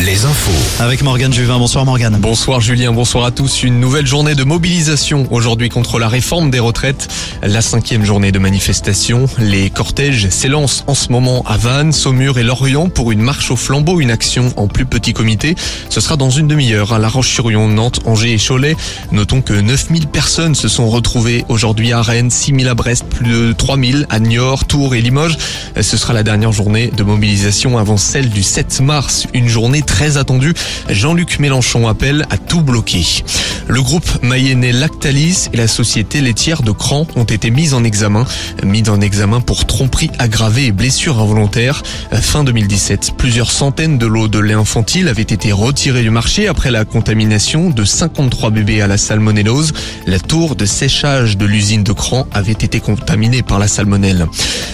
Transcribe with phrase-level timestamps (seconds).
[0.00, 0.82] les infos.
[0.82, 1.58] Avec Morgane Juvin.
[1.58, 2.16] Bonsoir Morgane.
[2.20, 3.62] Bonsoir Julien, bonsoir à tous.
[3.62, 7.08] Une nouvelle journée de mobilisation aujourd'hui contre la réforme des retraites.
[7.42, 9.26] La cinquième journée de manifestation.
[9.38, 13.56] Les cortèges s'élancent en ce moment à Vannes, Saumur et Lorient pour une marche au
[13.56, 15.54] flambeau, une action en plus petit comité.
[15.88, 18.76] Ce sera dans une demi-heure à La Roche-sur-Yon, Nantes, Angers et Cholet.
[19.12, 23.52] Notons que 9000 personnes se sont retrouvées aujourd'hui à Rennes, 6000 à Brest, plus de
[23.52, 25.38] 3000 à Niort, Tours et Limoges.
[25.80, 30.16] Ce sera la dernière journée de mobilisation avant celle du 7 mars, une journée très
[30.16, 30.52] attendue.
[30.90, 33.04] Jean-Luc Mélenchon appelle à tout bloquer.
[33.68, 38.24] Le groupe mayennais Lactalis et la société laitière de Cran ont été mis en examen,
[38.64, 41.84] mis en examen pour tromperie aggravée et blessure involontaire.
[42.12, 46.72] Fin 2017, plusieurs centaines de lots de lait infantile avaient été retirés du marché après
[46.72, 49.72] la contamination de 53 bébés à la salmonellose.
[50.08, 54.26] La tour de séchage de l'usine de Cran avait été contaminée par la salmonelle.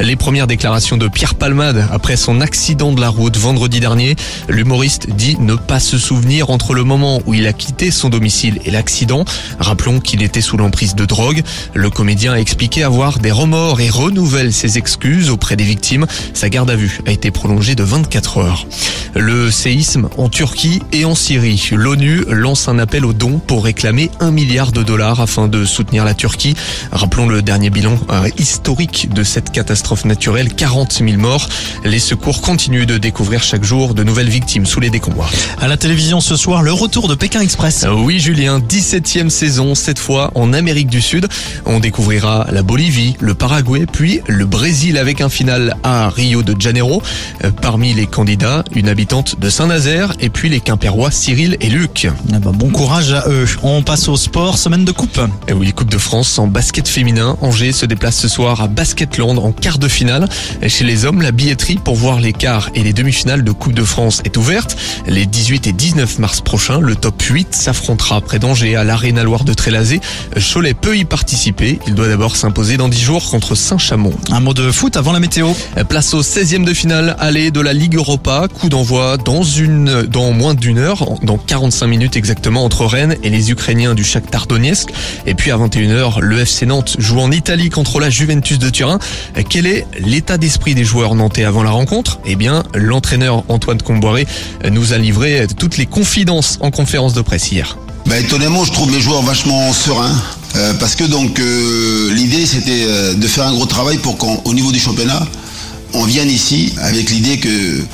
[0.00, 4.16] Les premières déclarations de Pierre Palmade après son accident de la route vendredi dernier.
[4.62, 8.60] L'humoriste dit ne pas se souvenir entre le moment où il a quitté son domicile
[8.64, 9.24] et l'accident.
[9.58, 11.42] Rappelons qu'il était sous l'emprise de drogue.
[11.74, 16.06] Le comédien a expliqué avoir des remords et renouvelle ses excuses auprès des victimes.
[16.32, 18.66] Sa garde à vue a été prolongée de 24 heures.
[19.14, 21.68] Le séisme en Turquie et en Syrie.
[21.72, 26.06] L'ONU lance un appel aux dons pour réclamer un milliard de dollars afin de soutenir
[26.06, 26.54] la Turquie.
[26.92, 31.46] Rappelons le dernier bilan euh, historique de cette catastrophe naturelle, 40 000 morts.
[31.84, 35.30] Les secours continuent de découvrir chaque jour de nouvelles victimes sous les décombres.
[35.60, 37.84] À la télévision ce soir, le retour de Pékin Express.
[37.84, 41.28] Euh, Oui Julien, 17e saison, cette fois en Amérique du Sud.
[41.66, 46.58] On découvrira la Bolivie, le Paraguay, puis le Brésil avec un final à Rio de
[46.58, 47.02] Janeiro.
[47.44, 52.06] Euh, Parmi les candidats, une habitante de Saint-Nazaire et puis les Quimpérois Cyril et Luc.
[52.32, 53.46] Ah bah, bon courage à eux.
[53.64, 55.20] On passe au sport, semaine de coupe.
[55.48, 57.36] Et oui, Coupe de France en basket féminin.
[57.40, 60.28] Angers se déplace ce soir à Basketland en quart de finale.
[60.62, 63.74] Et chez les hommes, la billetterie pour voir les quarts et les demi-finales de Coupe
[63.74, 64.76] de France est ouverte.
[65.06, 69.44] Les 18 et 19 mars prochains, le top 8 s'affrontera près d'Angers à l'Arena Loire
[69.44, 70.00] de Trélazé.
[70.52, 71.80] Cholet peut y participer.
[71.88, 74.14] Il doit d'abord s'imposer dans 10 jours contre Saint-Chamond.
[74.30, 75.50] Un mot de foot avant la météo.
[75.88, 78.46] Place au 16e de finale aller de la Ligue Europa.
[78.48, 83.94] Coup d'envoi dans moins d'une heure, dans 45 minutes exactement entre Rennes et les Ukrainiens
[83.94, 84.90] du Shakhtar Donetsk.
[85.26, 88.98] Et puis à 21h, le FC Nantes joue en Italie contre la Juventus de Turin.
[89.48, 92.20] Quel est l'état d'esprit des joueurs nantais avant la rencontre?
[92.26, 94.26] Eh bien, l'entraîneur Antoine Comboiré
[94.70, 97.78] nous a livré toutes les confidences en conférence de presse hier.
[98.06, 100.14] Bah, étonnamment, je trouve mes joueurs vachement sereins.
[100.56, 104.52] euh, parce que donc euh, l'idée c'était euh, de faire un gros travail pour qu'au
[104.52, 105.22] niveau du championnat,
[105.94, 107.48] on vienne ici avec l'idée que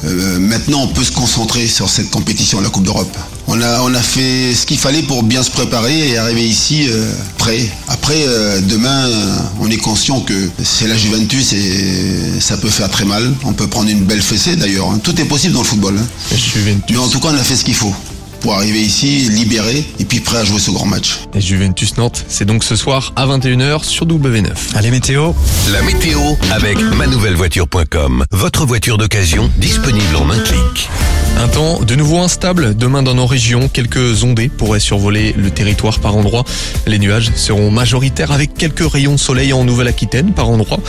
[0.04, 3.16] euh, maintenant on peut se concentrer sur cette compétition, la Coupe d'Europe.
[3.50, 6.86] On a, on a fait ce qu'il fallait pour bien se préparer et arriver ici
[6.90, 7.66] euh, prêt.
[7.88, 9.08] Après, euh, demain,
[9.60, 13.32] on est conscient que c'est la Juventus et ça peut faire très mal.
[13.44, 14.90] On peut prendre une belle fessée d'ailleurs.
[14.90, 15.00] hein.
[15.02, 15.96] Tout est possible dans le football.
[15.98, 16.06] hein.
[16.90, 17.94] Mais en tout cas, on a fait ce qu'il faut
[18.40, 21.20] pour arriver ici, libéré et puis prêt à jouer ce grand match.
[21.34, 24.50] Et Juventus Nantes, c'est donc ce soir à 21h sur W9.
[24.74, 25.32] Allez, météo.
[25.72, 26.20] La météo
[26.52, 28.24] avec manouvellevoiture.com.
[28.32, 30.88] Votre voiture d'occasion disponible en un clic.
[31.40, 33.68] Un temps de nouveau instable demain dans nos régions.
[33.68, 36.44] Quelques ondées pourraient survoler le territoire par endroits.
[36.86, 40.80] Les nuages seront majoritaires avec quelques rayons de soleil en Nouvelle-Aquitaine par endroits.